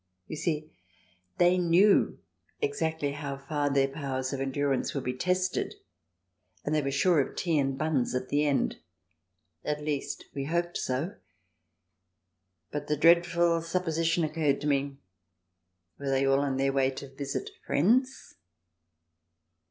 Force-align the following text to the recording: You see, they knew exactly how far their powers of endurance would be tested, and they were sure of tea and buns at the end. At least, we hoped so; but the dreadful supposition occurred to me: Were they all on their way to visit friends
You 0.27 0.35
see, 0.35 0.71
they 1.37 1.59
knew 1.59 2.17
exactly 2.59 3.11
how 3.11 3.37
far 3.37 3.69
their 3.69 3.87
powers 3.87 4.33
of 4.33 4.41
endurance 4.41 4.95
would 4.95 5.03
be 5.03 5.13
tested, 5.13 5.75
and 6.65 6.73
they 6.73 6.81
were 6.81 6.89
sure 6.89 7.19
of 7.21 7.35
tea 7.35 7.59
and 7.59 7.77
buns 7.77 8.15
at 8.15 8.29
the 8.29 8.43
end. 8.43 8.77
At 9.63 9.83
least, 9.83 10.25
we 10.33 10.45
hoped 10.45 10.75
so; 10.79 11.17
but 12.71 12.87
the 12.87 12.97
dreadful 12.97 13.61
supposition 13.61 14.23
occurred 14.23 14.59
to 14.61 14.67
me: 14.67 14.97
Were 15.99 16.09
they 16.09 16.25
all 16.25 16.39
on 16.39 16.57
their 16.57 16.73
way 16.73 16.89
to 16.89 17.07
visit 17.13 17.51
friends 17.63 18.37